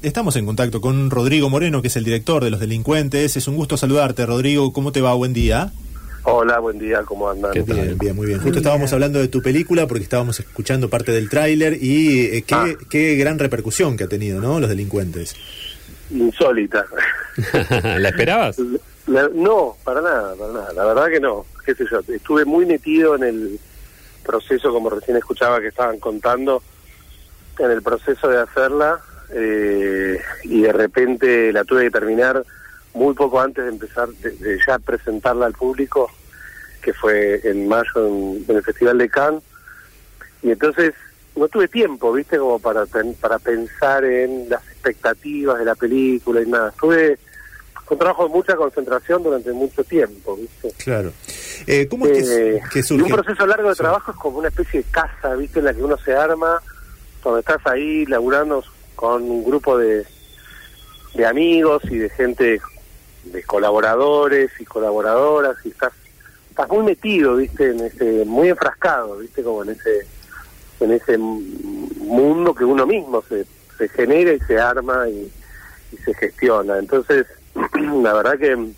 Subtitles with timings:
[0.00, 3.36] Estamos en contacto con Rodrigo Moreno, que es el director de Los Delincuentes.
[3.36, 4.72] Es un gusto saludarte, Rodrigo.
[4.72, 5.12] ¿Cómo te va?
[5.14, 5.72] Buen día.
[6.22, 7.50] Hola, buen día, ¿cómo andan?
[7.50, 8.38] ¿Qué bien, bien, muy bien.
[8.38, 12.54] Justo estábamos hablando de tu película porque estábamos escuchando parte del tráiler y eh, qué,
[12.54, 12.68] Ah.
[12.88, 14.60] qué gran repercusión que ha tenido, ¿no?
[14.60, 15.34] Los delincuentes.
[16.12, 16.84] Insólita.
[17.98, 18.56] ¿La esperabas?
[19.08, 20.72] La- no, para nada, para nada.
[20.74, 21.44] La verdad que no.
[21.66, 21.98] ¿Qué sé yo?
[22.14, 23.58] Estuve muy metido en el
[24.24, 26.62] proceso, como recién escuchaba que estaban contando,
[27.58, 29.00] en el proceso de hacerla
[29.32, 32.44] eh, y de repente la tuve que terminar
[32.94, 36.10] muy poco antes de empezar, de, de ya presentarla al público,
[36.82, 39.42] que fue en mayo en, en el Festival de Cannes.
[40.42, 40.94] Y entonces
[41.36, 42.38] no tuve tiempo, ¿viste?
[42.38, 42.84] Como para,
[43.20, 46.70] para pensar en las expectativas de la película y nada.
[46.70, 47.18] Estuve
[47.84, 50.72] con trabajo de mucha concentración durante mucho tiempo, ¿viste?
[50.82, 51.12] Claro.
[51.66, 53.04] Eh, ¿Cómo es que, Eh, que surge?
[53.04, 53.80] un proceso largo de Sí.
[53.82, 55.58] trabajo es como una especie de casa, ¿viste?
[55.60, 56.60] En la que uno se arma,
[57.24, 58.62] donde estás ahí laburando
[58.98, 60.04] con un grupo de,
[61.14, 62.60] de amigos y de gente,
[63.22, 65.92] de colaboradores y colaboradoras, y estás,
[66.50, 67.70] estás muy metido, ¿viste?
[67.70, 69.44] En ese, muy enfrascado, ¿viste?
[69.44, 70.04] Como en ese,
[70.80, 73.46] en ese mundo que uno mismo se,
[73.78, 75.30] se genera y se arma y,
[76.04, 76.78] se gestiona.
[76.78, 77.24] Entonces,
[78.02, 78.74] la verdad que en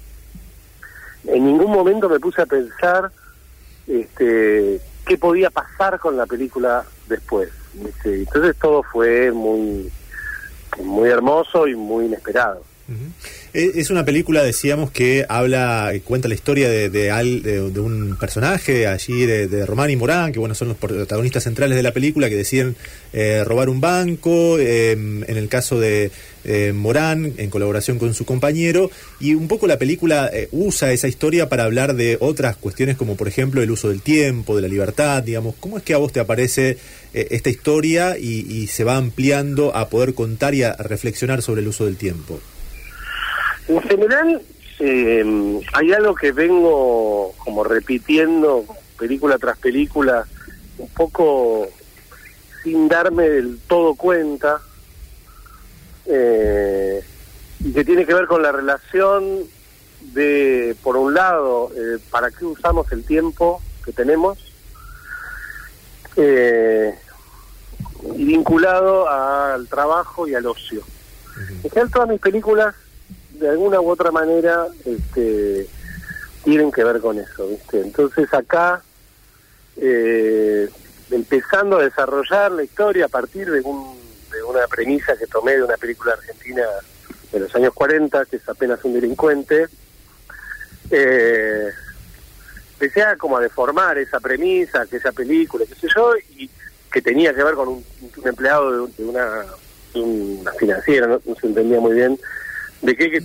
[1.25, 3.11] ningún momento me puse a pensar
[3.87, 7.49] este, qué podía pasar con la película después.
[8.05, 9.91] Entonces todo fue muy,
[10.79, 12.63] muy hermoso y muy inesperado.
[13.53, 19.27] Eh, Es una película, decíamos, que habla, cuenta la historia de, de, un personaje allí,
[19.27, 22.77] de, Román y Morán, que bueno, son los protagonistas centrales de la película, que deciden
[23.13, 26.11] eh, robar un banco, eh, en el caso de
[26.45, 31.09] eh, Morán, en colaboración con su compañero, y un poco la película eh, usa esa
[31.09, 34.69] historia para hablar de otras cuestiones, como por ejemplo el uso del tiempo, de la
[34.69, 35.55] libertad, digamos.
[35.61, 36.79] ¿Cómo es que a vos te aparece
[37.13, 41.69] esta historia y, y se va ampliando a poder contar y a reflexionar sobre el
[41.69, 42.41] uso del tiempo?
[43.71, 44.43] En general,
[44.81, 48.65] eh, hay algo que vengo como repitiendo
[48.99, 50.27] película tras película,
[50.77, 51.69] un poco
[52.65, 54.61] sin darme del todo cuenta,
[56.07, 57.05] eh,
[57.61, 59.39] y que tiene que ver con la relación
[60.15, 64.37] de, por un lado, eh, para qué usamos el tiempo que tenemos,
[66.17, 66.93] eh,
[68.17, 70.83] y vinculado al trabajo y al ocio.
[71.63, 72.75] En general, todas mis películas,
[73.41, 75.67] de alguna u otra manera, este,
[76.45, 77.81] tienen que ver con eso, ¿viste?
[77.81, 78.83] Entonces acá,
[79.77, 80.69] eh,
[81.11, 83.99] empezando a desarrollar la historia a partir de, un,
[84.31, 86.63] de una premisa que tomé de una película argentina
[87.33, 89.67] de los años 40, que es apenas un delincuente,
[90.91, 91.71] eh,
[92.75, 96.51] empecé a como a deformar esa premisa, que esa película, qué sé yo, y
[96.93, 97.85] que tenía que ver con un,
[98.25, 99.45] empleado de, un- de una,
[99.95, 102.19] una financiera, no se entendía muy bien,
[102.83, 103.23] de que, que,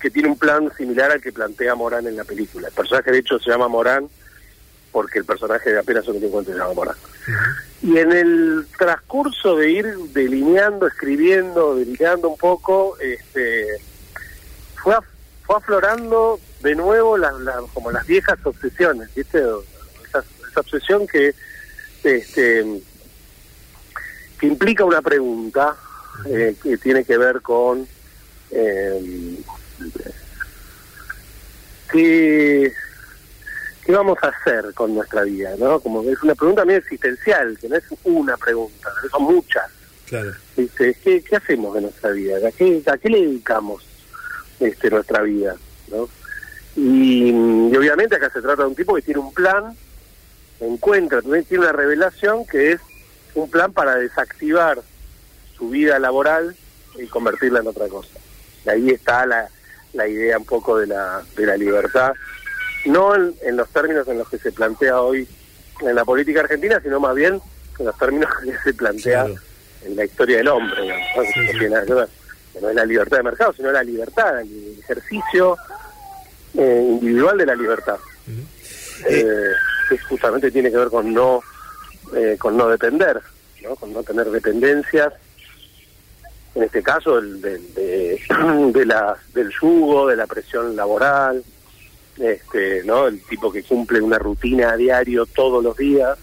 [0.00, 2.68] que tiene un plan similar al que plantea Morán en la película.
[2.68, 4.08] El personaje de hecho se llama Morán
[4.90, 6.96] porque el personaje de apenas un delincuente se llama Morán.
[7.82, 13.66] Y en el transcurso de ir delineando, escribiendo, delineando un poco, este,
[14.82, 14.94] fue,
[15.44, 19.38] fue aflorando de nuevo las, las- como las viejas obsesiones, ¿viste?
[20.08, 21.34] Esa, esa obsesión que,
[22.04, 22.64] este,
[24.38, 25.74] que implica una pregunta
[26.26, 27.88] eh, que tiene que ver con
[28.52, 29.38] eh,
[31.90, 32.72] qué,
[33.84, 35.80] qué vamos a hacer con nuestra vida, ¿no?
[35.80, 39.70] Como es una pregunta muy existencial, que no es una pregunta, son muchas.
[40.06, 40.32] Claro.
[40.56, 40.94] ¿viste?
[41.02, 42.36] ¿Qué, qué hacemos de nuestra vida?
[42.46, 43.86] ¿A qué, a qué le dedicamos
[44.60, 45.56] este, nuestra vida?
[45.88, 46.08] ¿no?
[46.76, 49.74] Y, y obviamente acá se trata de un tipo que tiene un plan,
[50.60, 52.80] encuentra, también tiene una revelación que es
[53.34, 54.82] un plan para desactivar
[55.56, 56.54] su vida laboral
[56.96, 58.10] y convertirla en otra cosa.
[58.66, 59.48] Ahí está la,
[59.92, 62.12] la idea un poco de la, de la libertad,
[62.86, 65.26] no en, en los términos en los que se plantea hoy
[65.80, 67.40] en la política argentina, sino más bien
[67.78, 69.40] en los términos que se plantea Claro.
[69.84, 70.94] en la historia del hombre, ¿no?
[71.58, 71.68] Que
[72.60, 75.56] no es la libertad de mercado, sino la libertad, el ejercicio
[76.54, 77.96] eh, individual de la libertad.
[78.28, 79.08] Ujú.
[79.08, 79.50] Eh,
[79.88, 81.40] que justamente tiene que ver con no
[82.14, 83.20] eh, con no depender,
[83.62, 83.74] ¿no?
[83.76, 85.12] con no tener dependencias,
[86.54, 88.20] en este caso el, del- de,
[88.72, 91.42] de la, del yugo, de la presión laboral,
[92.18, 93.06] este, ¿no?
[93.06, 96.18] el tipo que cumple una rutina a diario todos los días.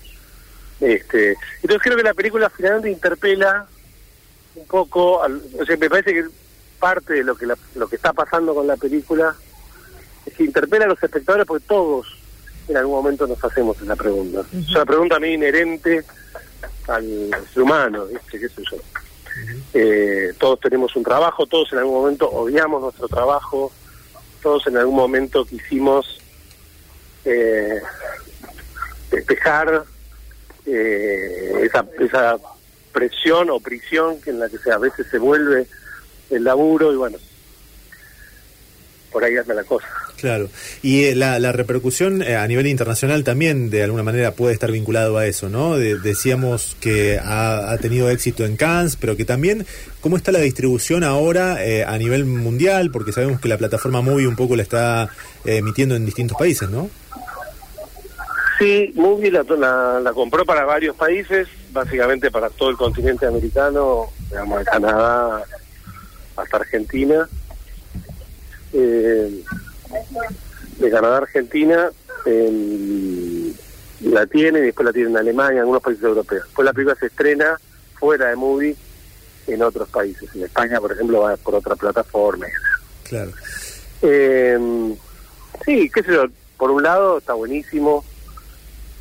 [0.80, 3.66] Este, entonces creo que la película finalmente interpela
[4.56, 6.26] un poco, al- o sea, me parece que
[6.80, 9.36] parte de lo que la- lo que está pasando con la película
[10.26, 12.08] es que interpela a los espectadores porque todos
[12.68, 14.44] en algún momento nos hacemos esa pregunta.
[14.54, 16.04] Es una pregunta a mí inherente
[16.88, 18.40] al ser humano, ¿viste?
[18.40, 18.78] ¿Qué sé yo?
[19.74, 23.72] Eh, todos tenemos un trabajo, todos en algún momento odiamos nuestro trabajo,
[24.42, 26.20] todos en algún momento quisimos
[27.26, 27.82] eh,
[29.12, 29.84] despejar
[30.66, 31.70] eh,
[32.02, 32.38] esa,
[32.92, 35.68] presión o prisión que en la que se, a veces se vuelve
[36.32, 37.18] el laburo y bueno,
[39.12, 39.88] por ahí anda la cosa.
[40.20, 40.50] Claro,
[40.82, 44.72] y eh, la, la, repercusión eh, a nivel internacional también de alguna manera puede estar
[44.72, 45.78] vinculado a eso, ¿no?
[45.78, 49.66] decíamos que ha, tenido éxito en Cannes, pero que también,
[50.02, 52.92] ¿cómo está la distribución ahora eh, a nivel mundial?
[52.92, 55.10] Porque sabemos que la plataforma Movie un poco la está
[55.46, 56.90] emitiendo en distintos países, ¿no?
[58.60, 64.08] Sí, Movie la, la, la, compró para varios países, básicamente para todo el continente americano,
[64.30, 65.44] digamos, de Canadá
[66.36, 67.30] hasta Argentina.
[68.74, 69.44] Eh,
[70.78, 71.90] de Canadá Argentina
[74.02, 76.44] la tiene y después la tiene en Alemania, en algunos países europeos.
[76.46, 77.60] Después la película se estrena
[78.00, 78.76] fuera de movie
[79.48, 80.30] en otros países.
[80.36, 82.48] En España, por ejemplo, va por otra plataforma.
[83.04, 83.32] Claro.
[84.02, 84.96] Eh,
[85.66, 86.26] sí, qué sé yo,
[86.58, 88.06] por un lado está buenísimo,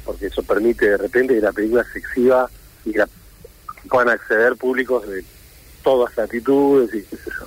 [0.04, 2.48] porque eso permite de repente que la película se exhiba
[2.84, 3.04] y que
[3.88, 5.24] puedan acceder públicos de
[5.82, 7.46] todas latitudes y qué sé yo.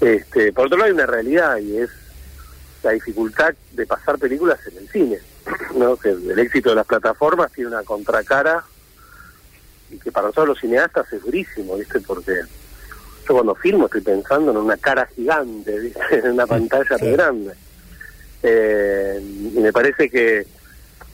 [0.00, 1.90] Este, por otro lado hay una realidad y es
[2.82, 5.18] la dificultad de pasar películas en el cine,
[5.76, 5.96] ¿no?
[5.96, 8.64] que el éxito de las plataformas tiene una contracara
[9.90, 12.00] y que para nosotros los cineastas es durísimo, ¿viste?
[12.00, 12.40] Porque
[13.28, 16.00] yo cuando filmo estoy pensando en una cara gigante, ¿viste?
[16.10, 17.54] En una pantalla grande.
[18.42, 20.46] Eh, y me parece que,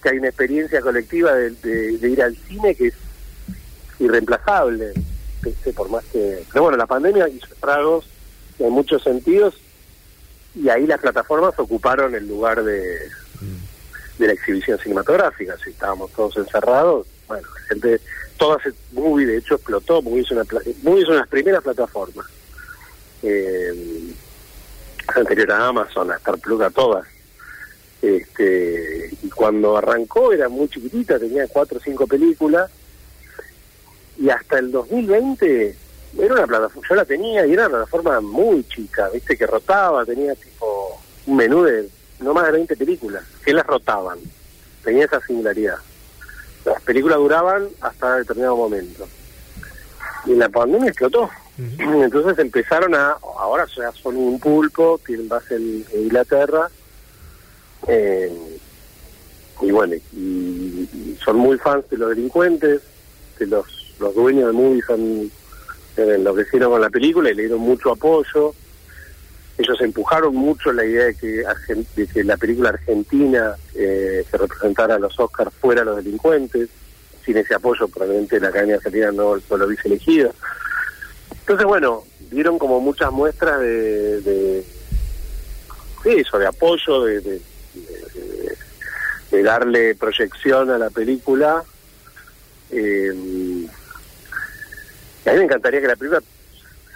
[0.02, 2.94] que hay una experiencia colectiva de, de, ir al cine que es
[3.98, 4.92] irreemplazable,
[5.74, 6.44] por más que...
[6.52, 8.06] Pero bueno, la pandemia hizo estragos
[8.62, 9.54] en muchos sentidos
[10.54, 13.08] y ahí las plataformas ocuparon el lugar de,
[14.18, 15.56] de la exhibición cinematográfica.
[15.62, 18.00] Si estábamos todos encerrados, bueno, la gente,
[18.36, 18.62] todas,
[18.92, 22.26] Movie de hecho explotó, Movie es una, de las primeras plataformas.
[23.22, 24.14] Eh,
[25.14, 27.06] anterior a Amazon, a Star Plus, a todas.
[28.02, 32.70] Este, y cuando arrancó era muy chiquitita, tenía cuatro o cinco películas,
[34.18, 35.76] y hasta el 2020
[36.18, 40.04] era una plataforma, yo la tenía y era una plataforma muy chica, viste, que rotaba,
[40.04, 41.88] tenía tipo un menú de
[42.20, 44.18] no más de 20 películas, que las rotaban,
[44.84, 45.76] tenía esa singularidad.
[46.64, 49.08] Las películas duraban hasta determinado momento.
[50.26, 51.28] Y la pandemia explotó.
[51.78, 56.70] Entonces empezaron a, ahora ya son un pulpo, tienen base en, Inglaterra,
[57.88, 58.32] eh,
[59.60, 62.82] y bueno, y, son muy fans de los delincuentes,
[63.38, 65.30] de los, los dueños de movies son
[65.96, 68.54] enloquecieron con la película y le dieron mucho apoyo.
[69.58, 71.44] Ellos empujaron mucho la idea de que,
[71.96, 76.68] de que la película argentina eh, que representara a los Oscars fuera los delincuentes.
[77.24, 80.34] Sin ese apoyo, probablemente la Academia Argentina no, lo hubiese elegido.
[81.40, 84.64] Entonces, bueno, dieron como muchas muestras de, de,
[86.04, 87.40] eso, de apoyo, de, de,
[89.30, 91.62] de, darle proyección a la película.
[92.70, 93.12] Eh,
[95.28, 96.22] a mí me encantaría que la película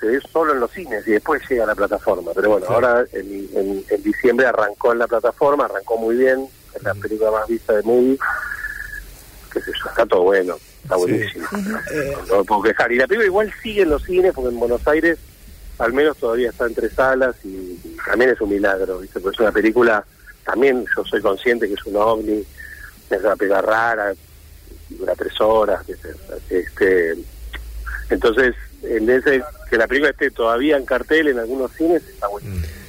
[0.00, 2.32] se ve solo en los cines y después llega a la plataforma.
[2.34, 7.30] Pero bueno, ahora en, diciembre arrancó en la plataforma, arrancó muy bien, es la película
[7.30, 8.18] más vista de Movie.
[9.52, 11.46] Que yo, está todo bueno, está buenísimo.
[12.28, 12.92] No, puedo quejar.
[12.92, 15.18] Y la película igual sigue en los cines, porque en Buenos Aires
[15.78, 19.20] al menos todavía está entre salas y, también es un milagro, ¿viste?
[19.20, 20.04] Porque es una película,
[20.44, 22.44] también yo soy consciente que es una ovni,
[23.10, 24.14] es una película rara,
[24.88, 25.84] dura tres horas,
[26.48, 27.16] este
[28.10, 32.48] entonces, en ese que la película esté todavía en cartel en algunos cines, está bueno.
[32.48, 32.86] Mm.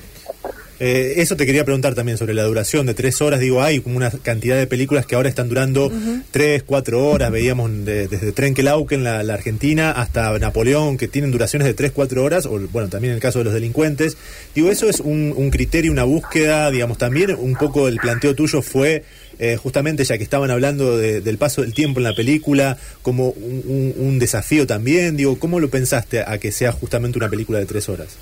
[0.80, 3.40] Eh, eso te quería preguntar también sobre la duración de tres horas.
[3.40, 5.92] Digo, hay como una cantidad de películas que ahora están durando
[6.30, 7.32] tres, cuatro horas.
[7.32, 12.46] Veíamos desde Trenkelauken, la, la Argentina, hasta Napoleón, que tienen duraciones de tres, cuatro horas,
[12.46, 14.18] o bueno, también en el caso de los delincuentes.
[14.54, 18.62] Digo, eso es un, un criterio, una búsqueda, digamos, también un poco el planteo tuyo
[18.62, 19.04] fue
[19.40, 24.18] eh, justamente ya que estaban hablando del paso del tiempo en la película, como un,
[24.20, 28.18] desafío también, digo, ¿cómo lo pensaste a que sea justamente una película de tres horas?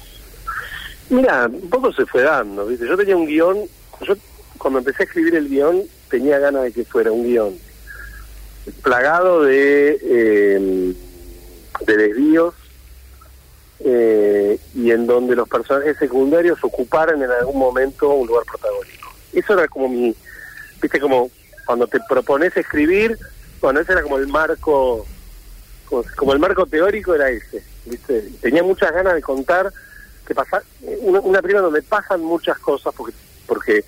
[1.10, 2.88] Mira, un poco se fue dando, ¿viste?
[2.88, 3.58] Yo tenía un guion,
[4.06, 4.16] yo
[4.58, 7.54] cuando empecé a escribir el guion tenía ganas de que fuera un guion
[8.82, 10.94] plagado de, eh,
[11.86, 12.54] de desvíos
[13.80, 19.14] eh, y en donde los personajes secundarios ocuparan en algún momento un lugar protagónico.
[19.34, 20.16] Eso era como mi,
[20.86, 21.32] viste como
[21.66, 23.18] cuando te propones escribir,
[23.60, 25.06] bueno, ese era como el marco,
[26.16, 29.72] como, el marco teórico era ese, viste, tenía muchas ganas de contar
[30.28, 30.62] que pasa,
[31.02, 33.14] una, una película donde pasan muchas cosas porque
[33.46, 33.84] porque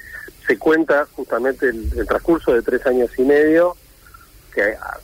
[0.46, 3.76] se cuenta justamente el, transcurso de tres años y medio,
[4.54, 4.98] que ah,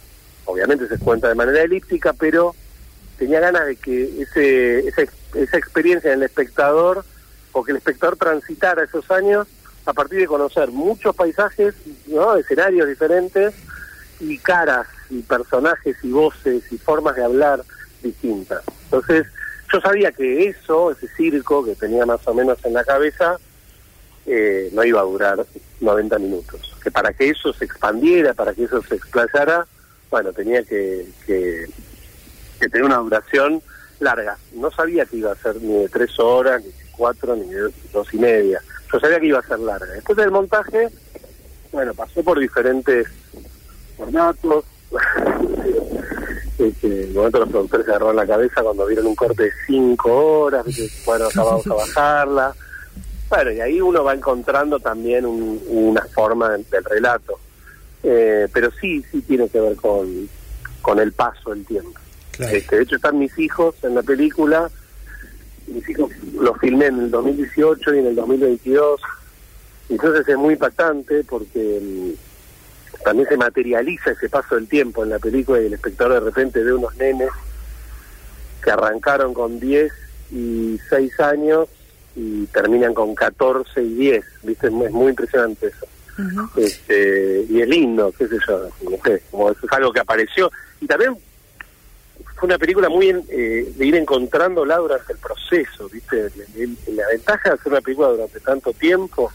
[0.45, 2.55] obviamente se cuenta de manera elíptica, pero
[3.17, 5.01] tenía ganas de que ese, esa,
[5.35, 7.03] esa experiencia en el espectador,
[7.51, 9.47] o que el espectador transitara esos años
[9.85, 11.75] a partir de conocer muchos paisajes,
[12.07, 12.35] ¿no?
[12.35, 13.53] escenarios diferentes
[14.19, 17.63] y caras y personajes y voces y formas de hablar
[18.01, 18.63] distintas.
[18.85, 19.27] Entonces,
[19.71, 23.37] yo sabía que eso, ese circo que tenía más o menos en la cabeza,
[24.25, 25.45] eh, no iba a durar
[25.81, 26.75] 90 minutos.
[26.81, 29.65] Que para que eso se expandiera, para que eso se explayara,
[30.09, 31.67] bueno, tenía que, que,
[32.59, 33.61] que tener una duración
[33.99, 34.37] larga.
[34.53, 37.73] No sabía que iba a ser ni de tres horas, ni de cuatro, ni de
[37.91, 38.61] dos y media.
[38.93, 39.87] Yo sabía que iba a ser larga.
[39.93, 40.87] Después del montaje,
[41.71, 43.07] bueno, pasó por diferentes
[43.97, 44.65] formatos.
[46.59, 49.51] este, en el momento los productores se agarraron la cabeza cuando vieron un corte de
[49.65, 50.65] cinco horas,
[51.05, 52.55] bueno, acá vamos a bajarla.
[53.29, 57.39] Bueno, y ahí uno va encontrando también un- una forma del, del relato.
[58.03, 60.29] Eh, pero sí, sí tiene que ver con,
[60.81, 61.99] con el paso del tiempo.
[62.31, 62.55] Claro.
[62.55, 64.69] Este, de hecho, están mis hijos en la película.
[65.67, 69.01] Mis hijos los filmé en el 2018 y en el 2022.
[69.89, 75.19] Entonces es muy impactante porque mm, también se materializa ese paso del tiempo en la
[75.19, 77.29] película y el espectador de repente ve unos nenes
[78.63, 79.91] que arrancaron con 10
[80.31, 81.67] y 6 años
[82.15, 84.25] y terminan con 14 y 10.
[84.43, 84.67] ¿Viste?
[84.67, 85.87] Es muy impresionante eso.
[86.57, 90.51] este, y es lindo, qué sé yo, no sé, como es algo que apareció.
[90.79, 91.17] Y también
[92.43, 96.29] fue una película muy en- eh, de ir encontrándola durante el proceso, ¿viste?
[96.57, 99.31] El- la ventaja de hacer una película durante tanto tiempo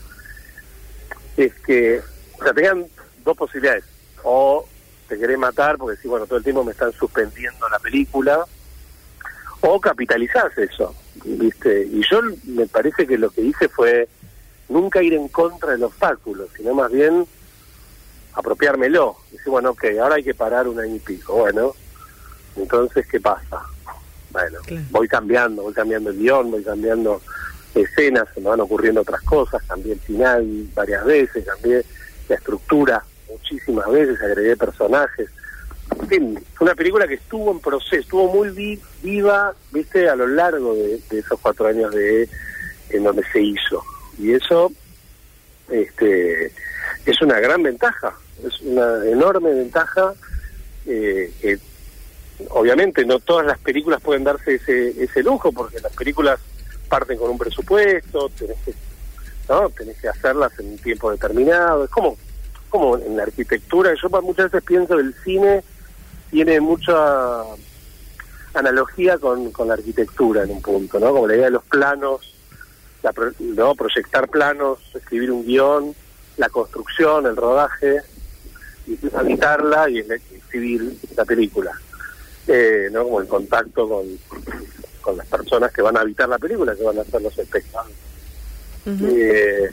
[1.35, 2.03] es que,
[2.39, 2.85] o sea, tengan
[3.25, 3.85] dos posibilidades.
[4.25, 4.69] O
[5.09, 8.45] te querés matar porque sí, bueno, todo el tiempo me están suspendiendo la película,
[9.63, 11.89] o capitalizás eso, ¿viste?
[11.91, 14.07] Y yo me parece que lo que hice fue
[14.69, 17.27] nunca ir en contra del obstáculo, sino más bien
[18.35, 19.17] apropiármelo.
[19.31, 21.33] Decir, bueno, ok, ahora hay que parar un año y pico.
[21.37, 21.75] Bueno,
[22.59, 23.61] entonces, ¿qué pasa?
[24.31, 24.59] Bueno,
[24.91, 27.21] voy cambiando, voy cambiando el guion, voy cambiando
[27.75, 31.85] escenas, se me van ocurriendo otras cosas, cambié el final varias veces, cambié
[32.29, 35.31] la estructura muchísimas veces, agregué personajes.
[36.01, 40.17] En fin, fue una película que estuvo en proceso, estuvo muy vi- viva, viste, a
[40.17, 42.29] lo largo de, de esos cuatro años de
[42.91, 43.83] en donde se hizo.
[44.19, 44.71] Y eso
[45.71, 46.53] este
[47.07, 48.15] es una gran ventaja,
[48.47, 50.13] es una enorme ventaja
[50.87, 51.59] eh, que
[52.51, 56.39] obviamente no todas las películas pueden darse ese, ese lujo porque las películas
[56.89, 58.75] parten con un presupuesto, tenés que,
[59.49, 59.69] ¿no?
[59.71, 62.17] tenés que hacerlas en un tiempo determinado, es como,
[62.69, 65.63] como en la arquitectura, yo muchas veces pienso que el cine
[66.31, 67.43] tiene mucha
[68.55, 71.13] analogía con, con la arquitectura en un punto, ¿no?
[71.13, 72.35] Como la idea de los planos,
[73.03, 73.75] la pro- ¿no?
[73.75, 75.95] proyectar planos, escribir un guion,
[76.37, 77.99] la construcción, el rodaje,
[78.87, 81.73] y habitarla y escribir la película.
[82.49, 83.05] Eh, ¿no?
[83.05, 84.07] Como el contacto con,
[85.03, 87.97] con las personas que van a habitar la película, que van a hacer los espectáculos.
[88.87, 89.71] Eh,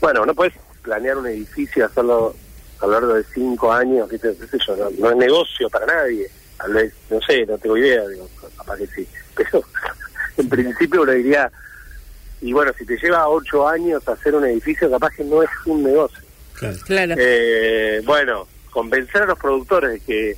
[0.00, 2.36] bueno, no puedes planear un edificio y hacerlo
[2.80, 4.32] a lo largo de cinco años, ¿viste?
[4.38, 6.30] qué sé yo, no, no es negocio para nadie.
[6.56, 9.08] Tal vez, no sé, no tengo idea, digo, capaz que sí.
[9.36, 9.64] Pero
[10.36, 11.50] en principio uno diría,
[12.40, 15.82] y bueno, si te lleva ocho años hacer un edificio, capaz que no es un
[15.82, 16.18] negocio.
[16.54, 16.76] Claro.
[16.86, 17.14] Claro.
[17.18, 20.36] Eh, bueno, convencer a los productores de que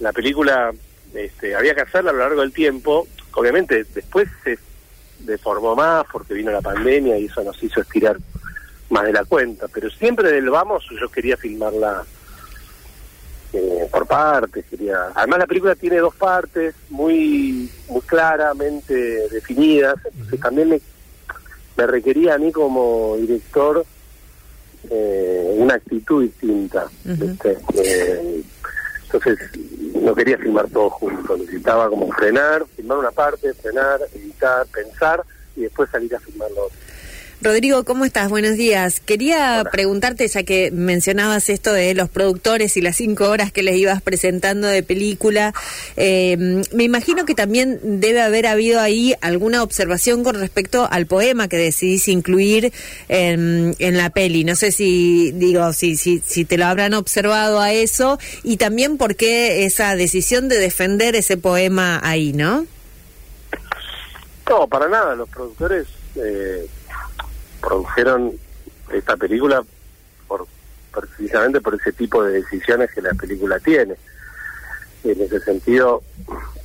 [0.00, 0.72] la película
[1.14, 4.58] este, había que hacerla a lo largo del tiempo, obviamente después se
[5.20, 8.18] deformó más porque vino la pandemia y eso nos hizo estirar
[8.90, 12.04] más de la cuenta, pero siempre del vamos yo quería filmarla
[13.52, 15.12] eh, por partes, quería...
[15.14, 18.94] Además la película tiene dos partes muy, muy claramente
[19.30, 20.80] definidas, entonces también me,
[21.76, 23.84] me requería a mí como director
[24.90, 26.86] eh, una actitud distinta.
[27.04, 28.42] Eh,
[29.04, 29.38] entonces
[30.04, 35.22] no quería filmar todo junto, necesitaba como frenar, filmar una parte, frenar, editar, pensar
[35.56, 36.83] y después salir a filmar lo otro.
[37.44, 38.30] Rodrigo, ¿cómo estás?
[38.30, 39.00] Buenos días.
[39.00, 39.70] Quería Hola.
[39.70, 44.00] preguntarte, ya que mencionabas esto de los productores y las cinco horas que les ibas
[44.00, 45.52] presentando de película,
[45.96, 51.46] eh, me imagino que también debe haber habido ahí alguna observación con respecto al poema
[51.46, 52.72] que decidís incluir
[53.08, 54.44] en, en la peli.
[54.44, 58.96] No sé si, digo, si, si, si te lo habrán observado a eso y también
[58.96, 62.66] por qué esa decisión de defender ese poema ahí, ¿no?
[64.48, 65.86] No, para nada, los productores
[66.16, 66.66] eh,
[67.64, 68.32] produjeron
[68.92, 69.62] esta película
[70.28, 70.46] por
[70.92, 73.94] precisamente por ese tipo de decisiones que la película tiene.
[75.02, 76.02] En ese sentido,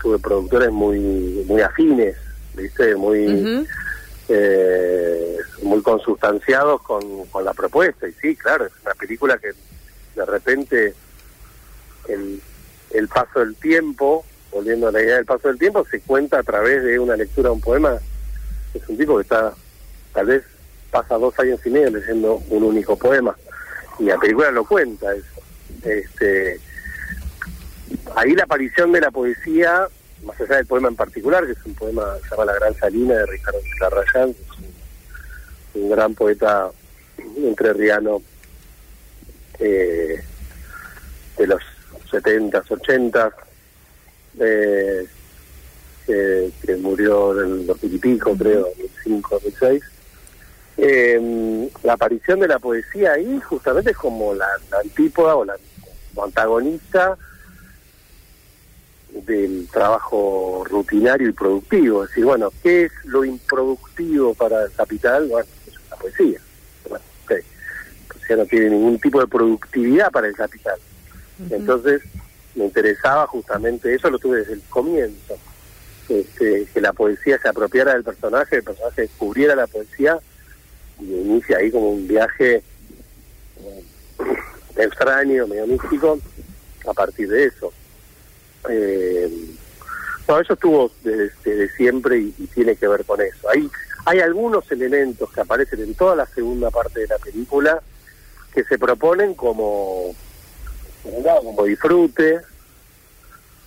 [0.01, 0.99] tuve productores muy
[1.47, 2.15] muy afines,
[2.55, 2.95] ¿viste?
[2.95, 3.65] Muy
[4.29, 8.07] eh, muy consustanciados con, con la propuesta.
[8.07, 9.51] Y sí, claro, es una película que
[10.15, 10.93] de repente
[12.07, 12.41] el,
[12.91, 16.43] el paso del tiempo volviendo a la idea del paso del tiempo, se cuenta a
[16.43, 17.97] través de una lectura de un poema.
[18.73, 19.53] Es un tipo que está,
[20.13, 20.43] tal vez,
[20.91, 23.35] pasa dos años y medio leyendo un único poema.
[23.99, 25.41] Y la película lo cuenta eso.
[25.83, 26.59] Este,
[28.15, 29.87] ahí la aparición de la poesía,
[30.23, 32.75] más allá del poema en particular, que es un poema que se llama La Gran
[32.75, 36.69] Salina de Ricardo Carrayán, es un, gran poeta
[37.37, 38.21] entrerriano
[39.59, 40.21] eh,
[41.37, 41.61] de los
[42.11, 43.33] 70s, 80s,
[44.39, 45.07] eh,
[46.05, 49.83] que, que murió en los pico, creo, 2005, 2006.
[50.81, 55.57] Eh, la aparición de la poesía ahí justamente es como la, la antípoda o la
[56.23, 57.17] antagonista
[59.11, 62.03] del trabajo rutinario y productivo.
[62.03, 65.27] Es decir, bueno, ¿qué es lo improductivo para el capital?
[65.27, 66.39] Bueno, es la poesía.
[66.87, 67.05] Bueno.
[67.27, 70.79] La poesía no tiene ningún tipo de productividad para el capital.
[71.49, 72.01] Entonces,
[72.55, 75.37] me interesaba justamente eso, lo tuve desde el comienzo.
[76.07, 80.19] Este, que la poesía se apropiara del personaje, el personaje descubriera la poesía
[80.99, 83.83] y inicia ahí como un viaje eh,
[84.77, 86.19] extraño, medio místico,
[86.87, 87.73] a partir de eso.
[88.69, 89.29] Eh,
[90.27, 93.49] no, eso estuvo desde, desde siempre y, y tiene que ver con eso.
[93.49, 93.69] Hay,
[94.05, 97.81] hay algunos elementos que aparecen en toda la segunda parte de la película
[98.53, 100.15] que se proponen como,
[101.03, 102.39] como disfrute,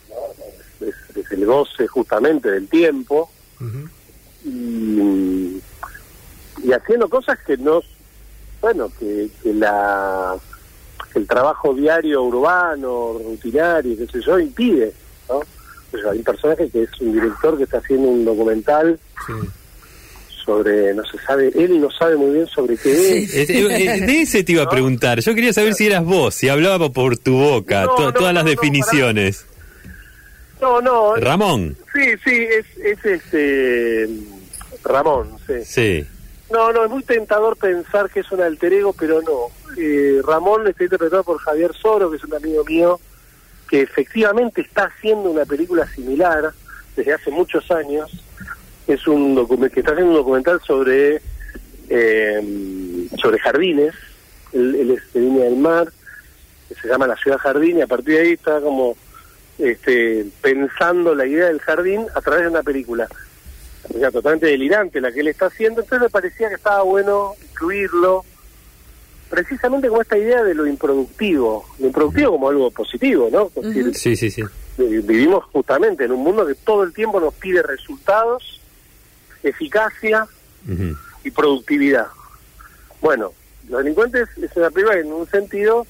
[0.09, 0.87] ¿no?
[0.87, 3.31] es, es el goce justamente del tiempo
[4.45, 4.99] y,
[6.63, 7.81] y haciendo cosas que no,
[8.61, 10.35] bueno, que, que la
[11.13, 14.93] que el trabajo diario urbano, rutinario, qué sé yo, impide,
[15.29, 15.41] ¿no?
[16.11, 19.33] Hay un personaje que es un director que está haciendo un documental Sí.
[20.45, 22.93] sobre, no se sabe, él no sabe muy bien sobre qué
[23.25, 23.35] es.
[23.35, 25.21] Eh, eh, De ese te iba a preguntar.
[25.21, 28.33] Yo quería saber si eras vos, si hablaba por tu boca, No, to- no, todas
[28.35, 29.45] las definiciones.
[30.61, 34.09] No, no, Ramón, sí, sí, es, es este
[34.85, 35.55] Ramón, sí.
[35.65, 36.07] sí.
[36.53, 39.47] No, no, es muy tentador pensar que es un alter ego, pero no.
[39.79, 43.01] Eh, Ramón está interpretado por Javier Soro, que es un amigo mío,
[43.69, 46.53] que efectivamente está haciendo una película similar
[46.95, 48.23] desde hace muchos años.
[48.87, 51.23] Es un documental que está haciendo un documental sobre
[51.89, 53.95] eh, sobre jardines.
[54.53, 55.89] Él es de Viña del Mar,
[56.69, 58.95] que se llama La Ciudad Jardín, y a partir de ahí está como
[59.59, 63.09] este, pensando la idea del jardín a través de una película
[63.89, 67.35] o sea, totalmente delirante la que él está haciendo, entonces me parecía que estaba bueno
[67.51, 68.25] incluirlo
[69.31, 73.51] precisamente como esta idea de lo improductivo, lo improductivo como algo positivo, ¿no?
[73.95, 74.43] Sí, sí, sí.
[74.77, 78.61] vi- vivimos justamente en un mundo que todo el tiempo nos pide resultados,
[79.43, 80.27] eficacia
[81.25, 82.07] y productividad.
[83.01, 83.33] Bueno,
[83.69, 85.87] Los delincuentes es una película que en un sentido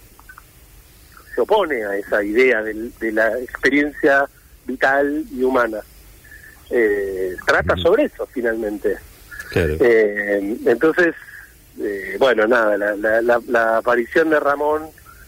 [1.35, 4.29] se opone a esa idea del- de la experiencia
[4.67, 5.81] vital y humana.
[6.73, 8.97] Eh, trata sobre eso finalmente.
[9.51, 9.77] Claro.
[9.81, 11.15] Eh, entonces,
[11.81, 14.85] eh, bueno, nada, la, la, la- la aparición de Ramón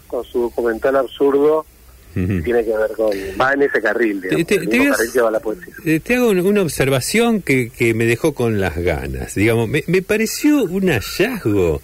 [0.06, 1.66] con su documental absurdo
[2.14, 3.10] tiene que ver con...
[3.40, 5.30] va en ese carril, digamos, Te- te- el te mismo voy a- carril que va
[5.32, 5.74] la poesía.
[5.84, 9.34] Eh, Te hago un- una observación que, que me dejó con las ganas.
[9.34, 11.82] Digamos, me, me pareció un hallazgo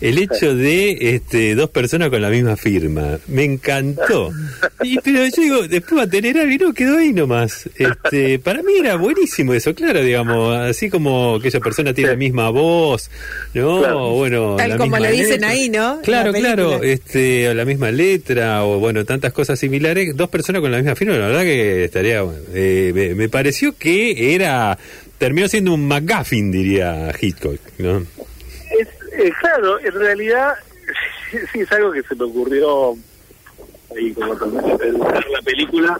[0.00, 3.18] el hecho de este, dos personas con la misma firma.
[3.28, 4.30] Me encantó.
[4.82, 7.68] Y, pero yo digo, después va a tener algo y no quedó ahí nomás.
[7.76, 12.50] Este, para mí era buenísimo eso, claro, digamos, así como aquella persona tiene la misma
[12.50, 13.10] voz,
[13.54, 13.78] ¿no?
[13.80, 14.10] Claro.
[14.10, 15.48] Bueno, Tal la como misma le dicen letra.
[15.48, 16.00] ahí, ¿no?
[16.02, 20.60] Claro, la claro, este, o la misma letra, o bueno, tantas cosas similares, dos personas
[20.60, 24.78] con la misma firma, la verdad que estaría, bueno, eh, me, me pareció que era,
[25.18, 27.98] terminó siendo un McGuffin, diría Hitchcock, ¿no?
[28.00, 28.88] Es,
[29.26, 30.54] eh, claro, en realidad
[31.52, 32.94] sí es algo que se me ocurrió
[33.96, 35.98] ahí como pensar la película.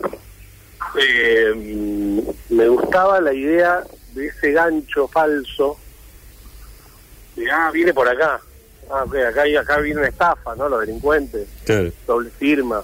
[1.01, 3.83] Eh, me gustaba la idea
[4.13, 5.77] de ese gancho falso
[7.37, 8.41] de, ah, viene por acá.
[8.91, 10.69] Ah, ok, acá, acá viene una estafa, ¿no?
[10.69, 11.91] Los delincuentes, Claro.
[12.07, 12.83] doble firma.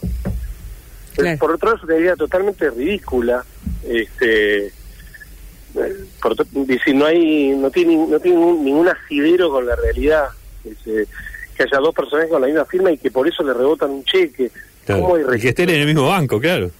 [1.14, 1.38] Claro.
[1.38, 3.44] Por otro lado, es una idea totalmente ridícula.
[3.84, 4.72] Este,
[5.76, 6.06] eh,
[6.66, 10.28] dice, no hay, no tiene, no tiene ningún, ningún asidero con la realidad.
[10.64, 11.06] Dice,
[11.56, 14.04] que haya dos personas con la misma firma y que por eso le rebotan un
[14.04, 14.50] cheque.
[14.86, 15.02] claro.
[15.02, 16.70] ¿Cómo hay Y que estén en el mismo banco, claro.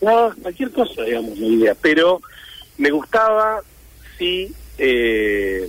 [0.00, 1.76] no, cualquier cosa, digamos, la idea.
[1.80, 2.20] Pero
[2.78, 3.60] me gustaba,
[4.18, 5.68] sí, eh,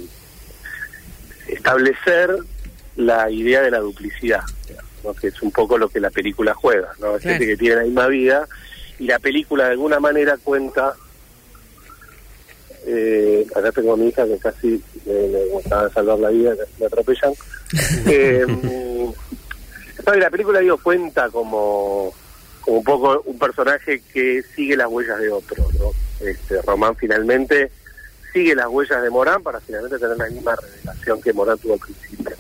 [1.48, 2.36] establecer
[2.96, 4.42] la idea de la duplicidad,
[5.04, 5.14] ¿no?
[5.14, 6.90] que es un poco lo que la película juega.
[7.00, 7.16] ¿no?
[7.16, 8.48] Hay gente que tiene la misma vida
[9.00, 10.94] y la película de alguna manera cuenta.
[12.86, 16.72] Eh, acá tengo a mi hija que casi eh, me de salvar la vida, casi
[16.80, 17.34] me atropellan.
[18.08, 22.12] Eh, no, y la película digo cuenta como
[22.62, 25.92] como un poco un personaje que sigue las huellas de otro, ¿no?
[26.26, 27.72] Este, Román finalmente
[28.34, 31.80] sigue las huellas de Morán para finalmente tener la misma revelación que Morán tuvo al
[31.80, 32.36] principio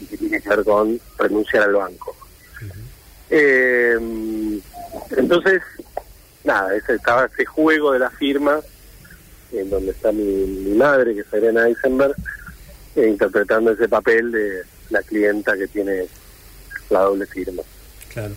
[0.00, 2.16] y que tiene que ver con renunciar al banco.
[3.30, 3.96] Eh,
[5.16, 5.62] entonces,
[6.44, 8.60] nada, ese, estaba ese juego de la firma
[9.58, 12.14] en donde está mi, mi madre, que es Irene Eisenberg,
[12.96, 16.06] eh, interpretando ese papel de la clienta que tiene
[16.90, 17.62] la doble firma.
[18.12, 18.34] Claro.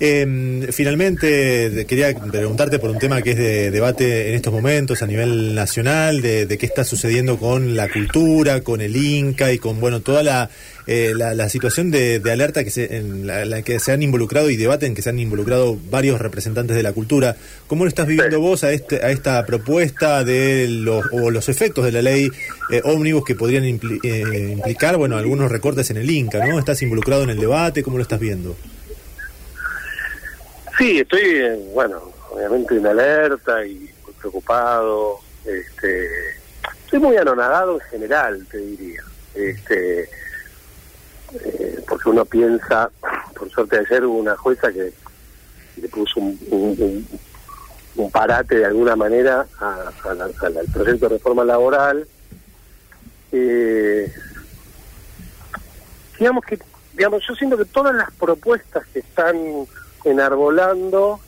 [0.00, 5.06] Eh, finalmente, quería preguntarte por un tema que es de debate en estos momentos a
[5.08, 9.80] nivel nacional, de, de qué está sucediendo con la cultura, con el Inca y con
[9.80, 10.50] bueno toda la,
[10.86, 14.00] eh, la, la situación de, de alerta que se, en la, la que se han
[14.04, 17.36] involucrado y debate en que se han involucrado varios representantes de la cultura.
[17.66, 18.40] ¿Cómo lo estás viviendo Sí.
[18.42, 22.28] vos a, este, a esta propuesta de los, o los efectos de la ley
[22.70, 26.46] eh, ómnibus que podrían impli- eh, implicar bueno algunos recortes en el Inca?
[26.46, 26.56] ¿no?
[26.58, 27.82] ¿Estás involucrado en el debate?
[27.82, 28.56] ¿Cómo lo estás viendo?
[30.78, 31.42] Sí, estoy,
[31.74, 35.18] bueno, obviamente en alerta y muy preocupado.
[35.44, 36.08] Este,
[36.84, 39.02] estoy muy anonadado en general, te diría.
[39.34, 40.02] Este,
[41.44, 42.90] eh, porque uno piensa,
[43.34, 44.92] por suerte ayer hubo una jueza que
[45.80, 47.06] le puso un,
[48.12, 52.06] parate de alguna manera a- al proyecto de reforma laboral.
[53.32, 54.12] Eh,
[56.18, 56.58] digamos que
[56.94, 59.36] digamos yo siento que todas las propuestas que están
[60.04, 61.20] enarbolando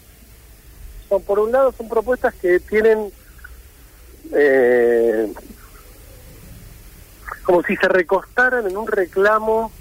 [1.09, 3.13] son por un lado son propuestas que tienen
[4.33, 5.33] eh,
[7.43, 9.73] como si se recostaran en un reclamo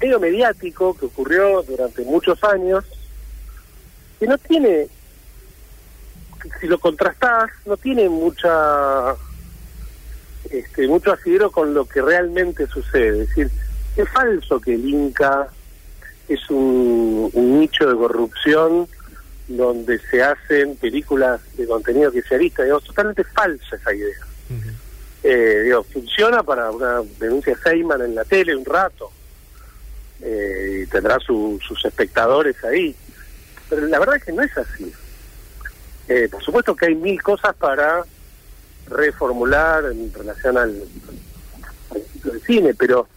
[0.00, 2.84] medio mediático que ocurrió durante muchos años
[4.18, 4.88] que no tiene
[6.60, 9.16] si lo contrastás no tiene mucha
[10.50, 13.22] este, mucho asidero con lo que realmente sucede.
[13.22, 13.50] Es decir,
[13.96, 15.48] es falso que el Inca
[16.28, 18.88] es un, un nicho de corrupción
[19.48, 22.64] donde se hacen películas de contenido kirchnerista.
[22.64, 24.16] Digo, totalmente falsa esa idea.
[25.22, 29.10] Eh, digo, funciona para una denuncia de Seyman en la tele un rato
[30.22, 32.94] eh, y tendrá su- sus espectadores ahí.
[33.68, 34.92] Pero la verdad es que no es así.
[36.08, 38.04] Eh, por supuesto que hay mil cosas para
[38.88, 40.82] reformular en relación al,
[42.24, 43.08] al cine, pero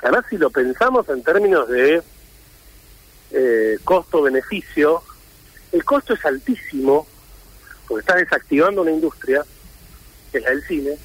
[0.00, 2.00] además si lo pensamos en términos de
[3.32, 5.02] eh, costo-beneficio,
[5.72, 7.06] el costo es altísimo,
[7.88, 9.44] porque está desactivando una industria,
[10.32, 10.96] que es la del cine,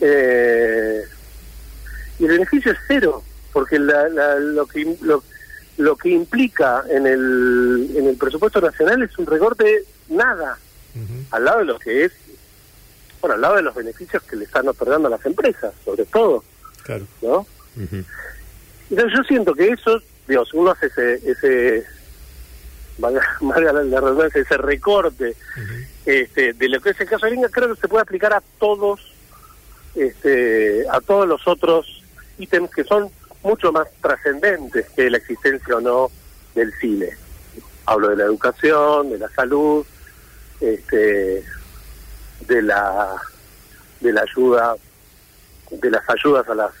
[0.00, 1.02] eh,
[2.18, 5.22] y el beneficio es cero, porque la- la- lo, que, lo,
[5.78, 10.58] lo que implica en el, en el presupuesto nacional es un recorte nada,
[11.30, 12.12] al lado de lo que es,
[13.20, 16.42] bueno, al lado de los beneficios que le están otorgando a las empresas, sobre todo,
[16.84, 17.06] Claro.
[17.20, 17.46] ¿no?
[18.88, 21.86] Entonces yo siento que eso, Dios, uno hace ese, ese
[22.98, 25.36] valga, valga la, la redundancia, ese recorte
[26.06, 28.42] este, de lo que es el caso de Linga, creo que se puede aplicar a
[28.58, 29.12] todos,
[29.94, 32.02] este, a todos los otros
[32.38, 33.10] ítems que son
[33.42, 36.10] mucho más trascendentes que la existencia o no
[36.54, 37.10] del cine.
[37.86, 39.84] Hablo de la educación, de la salud,
[40.60, 41.44] este,
[42.40, 43.14] de la
[44.00, 44.76] de la ayuda,
[45.70, 46.72] de las ayudas a las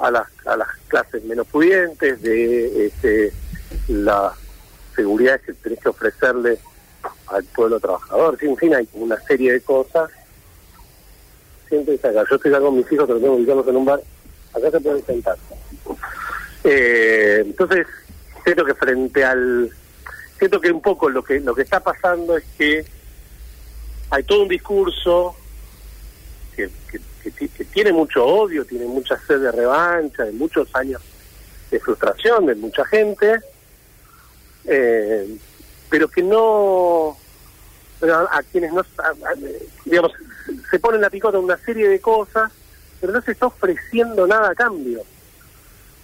[0.00, 3.32] a las, a las clases menos pudientes, de este,
[3.88, 4.32] la
[4.96, 6.58] seguridad que tenés que ofrecerle
[7.28, 8.36] al pueblo trabajador.
[8.40, 10.10] En fin, hay una serie de cosas.
[11.68, 12.24] Siéntense acá.
[12.28, 14.00] Yo estoy acá con mis hijos, pero tengo que ubicarlos en un bar.
[14.54, 15.36] Acá se pueden sentar.
[16.64, 17.86] Eh, entonces,
[18.44, 19.70] siento que frente al...
[20.38, 22.84] Siento que un poco lo que lo que está pasando es que
[24.08, 25.36] hay todo un discurso
[26.56, 26.70] que,
[27.22, 31.00] que que tiene mucho odio, tiene mucha sed de revancha, de muchos años
[31.70, 33.38] de frustración de mucha gente,
[34.66, 35.36] eh,
[35.88, 37.16] pero que no,
[38.02, 39.14] a, a quienes no, a-
[39.84, 40.12] digamos,
[40.70, 42.50] se ponen la picota una serie de cosas,
[43.00, 45.02] pero no se está ofreciendo nada a cambio.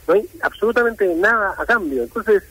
[0.07, 2.05] No hay absolutamente nada a cambio.
[2.05, 2.43] Entonces,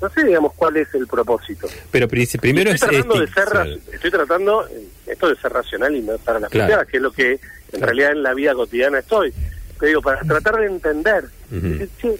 [0.00, 1.66] no sé, digamos, cuál es el propósito.
[1.90, 5.52] Pero pri- primero es estoy tratando de ser, ra- estoy tratando eh, esto de ser
[5.52, 6.50] racional y no estar a Claro.
[6.50, 7.40] puteadas, que es lo que
[7.72, 9.32] en realidad en la vida cotidiana estoy.
[9.78, 12.18] Pero digo, para tratar de entender, decir, che,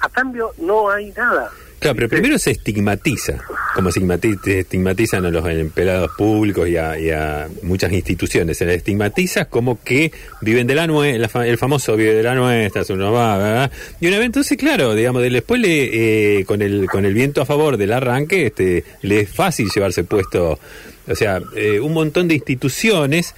[0.00, 1.50] a cambio no hay nada.
[1.78, 3.38] Claro, pero primero se estigmatiza,
[3.76, 4.00] como se
[4.44, 8.56] estigmatizan a los empleados públicos y a, y a muchas instituciones.
[8.58, 10.10] Se les estigmatiza como que
[10.40, 13.70] viven de la nuestra, el famoso vive de la nuestra, eso no va, ¿verdad?
[14.00, 17.42] Y una vez entonces, claro, digamos, de- después le, eh, con, el, con el viento
[17.42, 20.58] a favor del arranque, este, le es fácil llevarse puesto,
[21.06, 23.36] o sea, eh, un montón de instituciones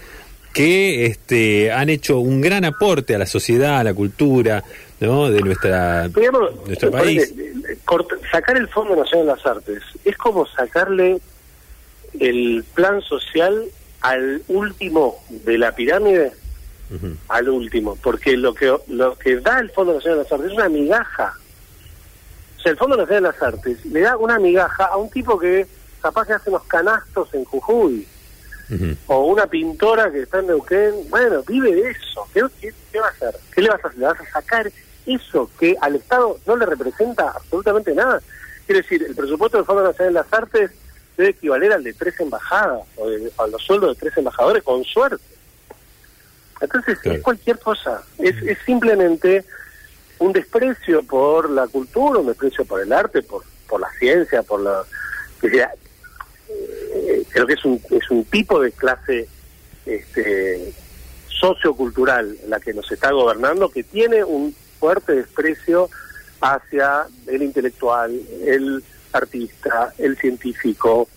[0.52, 4.64] que este, han hecho un gran aporte a la sociedad, a la cultura
[5.00, 5.30] ¿no?
[5.30, 7.32] de nuestra, Digamos, nuestro país.
[7.84, 11.18] corta- sacar el Fondo Nacional de las Artes es como sacarle
[12.18, 13.64] el plan social
[14.00, 16.32] al último de la pirámide,
[17.28, 20.52] al último, porque lo que lo que da el Fondo Nacional de las Artes es
[20.56, 21.34] una migaja.
[22.58, 25.38] O sea, el Fondo Nacional de las Artes le da una migaja a un tipo
[25.38, 25.66] que
[26.02, 28.06] capaz que hace unos canastos en Jujuy,
[29.06, 32.26] O una pintora que está en Neuquén, bueno, vive de eso.
[32.32, 33.34] ¿Qué, qué, qué va a hacer?
[33.54, 33.98] ¿Qué le vas a hacer?
[34.00, 34.70] ¿Le vas a sacar
[35.06, 38.20] eso que al Estado no le representa absolutamente nada?
[38.66, 40.70] Quiere decir, el presupuesto del Fondo Nacional de las Artes
[41.16, 44.84] debe equivaler al de tres embajadas, o de- a los sueldos de tres embajadores, con
[44.84, 45.22] suerte.
[46.60, 47.18] Entonces, Claro.
[47.18, 48.02] es cualquier cosa.
[48.18, 49.44] Es, es simplemente
[50.18, 54.60] un desprecio por la cultura, un desprecio por el arte, por, por la ciencia, por
[54.60, 54.82] la...
[55.40, 55.72] que sea,
[57.30, 59.28] creo que es un, es un tipo de clase
[59.86, 60.72] este,
[61.28, 65.88] sociocultural la que nos está gobernando que tiene un fuerte desprecio
[66.40, 71.08] hacia el intelectual, el artista, el científico,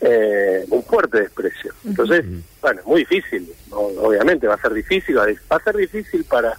[0.00, 1.72] eh, un fuerte desprecio.
[1.84, 2.24] Entonces,
[2.60, 3.78] bueno, es muy difícil, ¿no?
[3.78, 6.56] obviamente va a ser difícil, va a- va a ser difícil para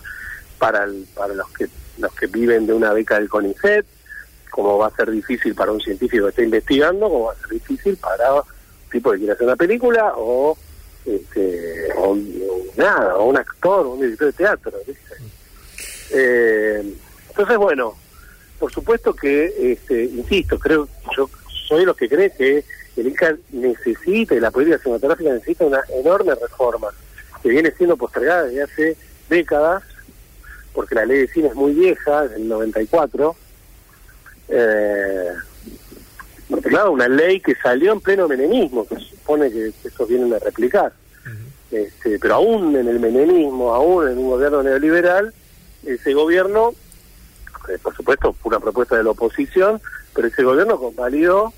[0.60, 1.68] para el- para los que
[2.00, 3.86] los que viven de una beca del CONICET,
[4.50, 7.50] como va a ser difícil para un científico que está investigando, como va a ser
[7.50, 8.42] difícil para
[8.88, 10.58] un tipo que quiere hacer una película o
[11.06, 12.18] este o,
[12.76, 14.74] nada, o un actor, o un director de teatro.
[16.12, 16.94] Eh,
[17.30, 17.96] entonces, bueno,
[18.60, 21.30] por supuesto que, este, insisto, creo, yo
[21.68, 22.64] soy los que cree que
[22.96, 26.90] el INCA necesita, y la política cinematográfica necesita una enorme reforma,
[27.44, 28.98] que viene siendo postergada desde hace
[29.30, 29.84] décadas,
[30.74, 33.36] porque la ley de cine es muy vieja, del 94,
[34.50, 35.47] eh, porque
[36.70, 40.40] claro, una ley que salió en pleno menemismo, que se supone que estos vienen a
[40.40, 40.94] replicar.
[41.70, 45.34] Este, pero aún en el menemismo, aún en un gobierno neoliberal,
[45.86, 46.74] ese gobierno,
[47.68, 49.82] eh, por supuesto, fue una propuesta de la oposición,
[50.14, 51.54] pero ese gobierno convalidó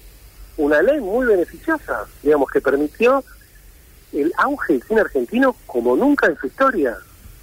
[0.57, 3.23] una ley muy beneficiosa, digamos, que permitió
[4.11, 6.97] el auge del cine argentino como nunca en su historia.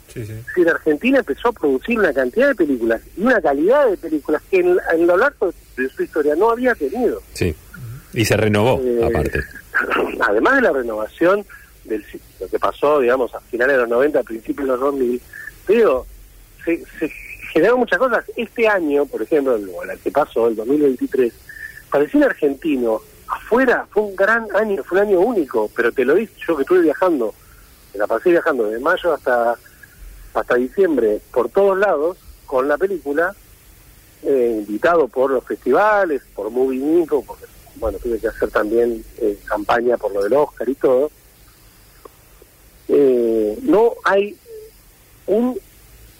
[0.09, 0.33] Sí, sí.
[0.33, 4.43] Es decir, Argentina empezó a producir una cantidad de películas y una calidad de películas
[4.51, 7.21] que en, en lo largo de su historia no había tenido.
[7.35, 7.55] Sí.
[8.13, 9.41] Y se renovó, Eh, aparte.
[10.21, 11.45] Además de la renovación
[11.85, 12.05] del
[12.41, 15.21] lo que pasó, digamos, a finales de los 90, a principios de los 2000,
[15.69, 16.07] digo,
[16.65, 17.09] se, se
[17.53, 18.25] generaron muchas cosas.
[18.37, 21.33] Este año, por ejemplo, el, el que pasó, el 2023,
[21.91, 26.05] para el cine argentino, afuera fue un gran año, fue un año único, pero te
[26.05, 27.35] lo dije yo que estuve viajando,
[27.93, 29.57] me la pasé viajando de mayo hasta
[30.41, 33.35] hasta diciembre por todos lados con la película,
[34.23, 37.45] eh, invitado por los festivales, por Movie Info, porque
[37.77, 41.11] bueno, tuve que hacer también eh, campaña por lo del Oscar y todo.
[42.89, 44.37] Eh, no hay
[45.27, 45.59] un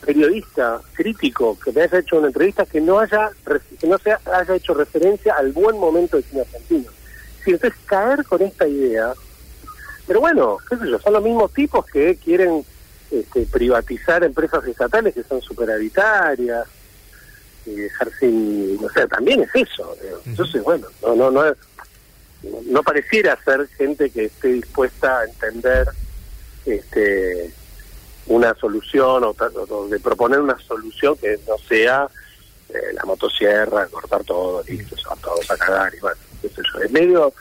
[0.05, 3.31] periodista crítico que me haya hecho una entrevista que no haya
[3.79, 6.91] que no se haya hecho referencia al buen momento del cine argentino.
[7.43, 9.13] Si entonces caer con esta idea,
[10.05, 12.63] pero bueno, qué sé yo, son los mismos tipos que quieren
[13.11, 16.67] este, privatizar empresas estatales que son superavitarias
[17.65, 19.95] y dejar sin, o sea, también es eso.
[20.01, 20.21] digo.
[20.25, 21.55] Entonces, bueno, no, no, no,
[22.65, 25.87] no pareciera ser gente que esté dispuesta a entender
[26.65, 27.53] este
[28.27, 32.07] una solución o, de proponer una solución que no sea
[32.69, 36.61] eh, la motosierra, cortar todo, listo, se van todos a cagar y bueno, qué sé
[36.73, 36.81] yo.
[36.81, 37.33] Es medio,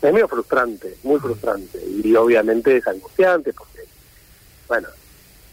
[0.00, 3.80] es medio frustrante, muy frustrante y obviamente es angustiante porque,
[4.68, 4.88] bueno,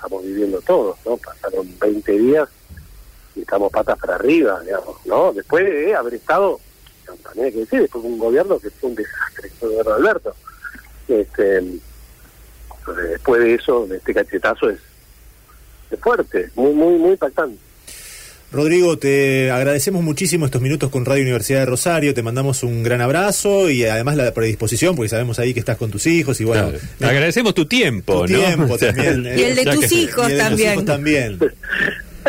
[0.06, 1.18] estamos viviendo todos, ¿no?
[1.18, 2.48] Pasaron 20 días
[3.36, 5.34] y estamos patas para arriba, digamos, ¿no?
[5.34, 6.60] Después de haber estado,
[7.24, 9.98] también hay que decir, después de un gobierno que fue un desastre, el gobierno de
[9.98, 10.36] Alberto.
[11.08, 11.64] Este,
[13.10, 14.80] después de eso, de este cachetazo es,
[15.90, 17.65] es fuerte, muy, muy, muy impactante.
[18.56, 23.02] Rodrigo, te agradecemos muchísimo estos minutos con Radio Universidad de Rosario, te mandamos un gran
[23.02, 26.70] abrazo y además la predisposición, porque sabemos ahí que estás con tus hijos y bueno,
[26.98, 27.12] Claro.
[27.12, 28.40] Agradecemos tu tiempo, tu ¿no?
[28.40, 29.26] tiempo también.
[29.38, 30.72] Y el de tus que- hijos también.
[30.74, 31.40] hijos también.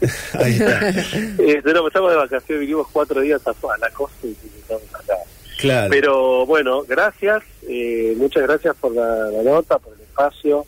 [0.34, 0.88] Ahí está.
[0.90, 5.14] Eh, pero estamos de vacaciones, vinimos cuatro días a, a la costa y estamos acá.
[5.58, 5.88] Claro.
[5.90, 10.66] Pero bueno, gracias, eh, muchas gracias por la, la nota, por el espacio.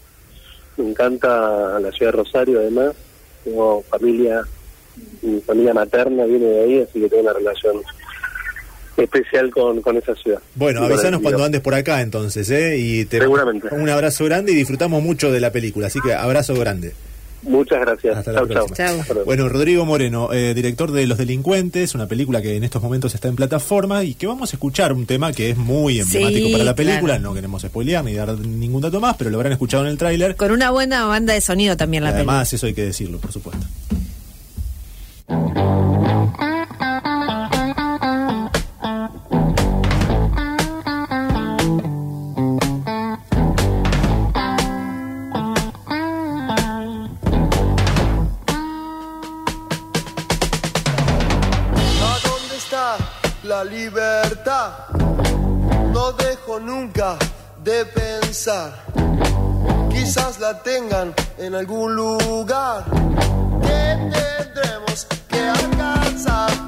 [0.79, 2.93] Me encanta la ciudad de Rosario, además.
[3.47, 4.43] Tengo familia,
[5.23, 7.77] mi familia materna viene de ahí, así que tengo una relación
[8.97, 10.41] especial con, con esa ciudad.
[10.57, 12.77] Bueno, avisanos cuando andes por acá entonces, ¿eh?
[12.77, 13.69] Y te Seguramente.
[13.71, 16.93] un abrazo grande y disfrutamos mucho de la película, así que abrazo grande.
[17.43, 18.17] Muchas gracias.
[18.19, 19.25] Hasta Chau, chau.
[19.25, 23.29] Bueno, Rodrigo Moreno, eh, director de Los Delincuentes, una película que en estos momentos está
[23.29, 26.65] en plataforma y que vamos a escuchar un tema que es muy emblemático Sí, para
[26.65, 27.15] la película.
[27.15, 27.23] claro.
[27.23, 30.35] No queremos spoilear ni dar ningún dato más, pero lo habrán escuchado en el tráiler.
[30.37, 32.33] Con una buena banda de sonido también la película.
[32.33, 33.67] Además, eso hay que decirlo, por supuesto.
[56.87, 57.19] Nunca
[57.65, 58.73] de pensar.
[59.91, 62.85] Quizás la tengan en algún lugar
[63.63, 66.66] que tendremos que alcanzar.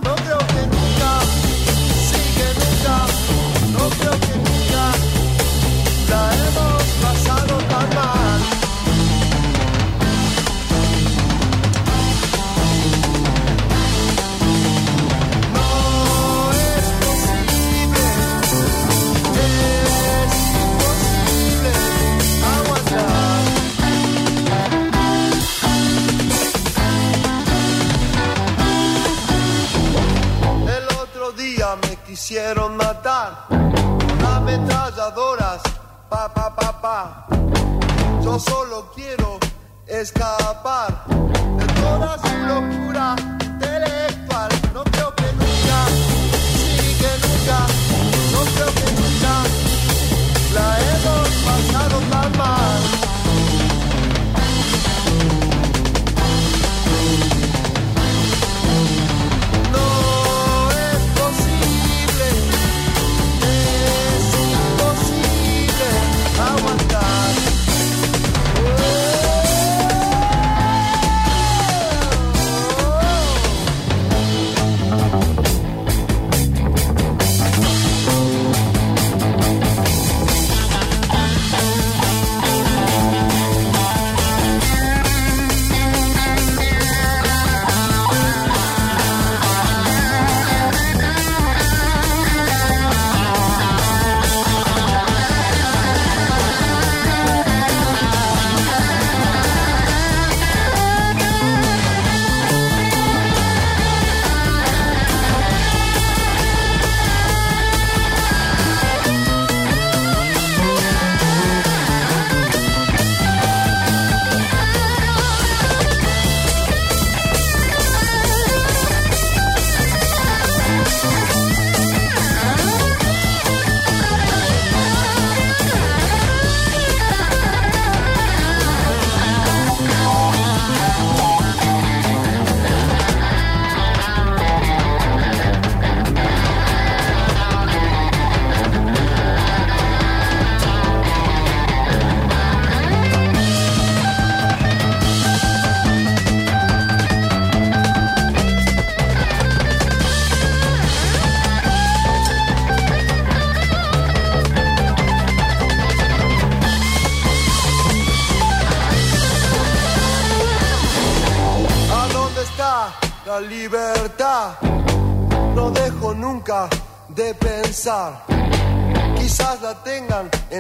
[32.29, 35.63] Quisieron matar con ametralladoras,
[36.11, 37.27] pa pa pa pa.
[38.23, 39.39] Yo solo quiero
[39.87, 43.98] escapar de toda su locura intelectual.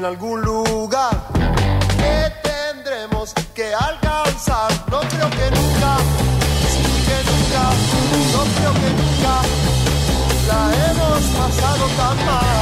[0.09, 1.11] Algún lugar
[1.99, 4.71] que tendremos que alcanzar.
[4.91, 5.91] No creo que nunca,
[6.73, 7.63] sí que nunca,
[8.35, 9.35] no creo que nunca
[10.49, 12.58] la hemos pasado tan mal.